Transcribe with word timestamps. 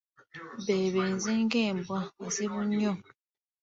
"Be 0.65 0.77
benzi 0.93 1.31
ng’embwa, 1.43 1.99
bazibu 2.19 2.59
nnyo." 2.67 2.93